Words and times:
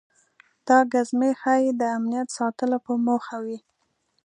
دا 0.67 0.77
ګزمې 0.93 1.31
ښایي 1.39 1.69
د 1.75 1.81
امنیت 1.97 2.27
ساتلو 2.37 2.77
په 2.85 2.93
موخه 3.05 3.37
وي. 3.45 3.57